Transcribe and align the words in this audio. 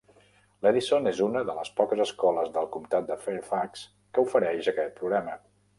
L'Edison 0.65 1.09
és 1.11 1.19
una 1.25 1.43
de 1.51 1.55
les 1.59 1.69
poques 1.81 2.01
escoles 2.07 2.51
del 2.57 2.71
comtat 2.77 3.09
de 3.13 3.21
Fairfax 3.27 3.87
que 4.15 4.27
ofereix 4.29 4.73
aquest 4.75 5.01
programa. 5.03 5.43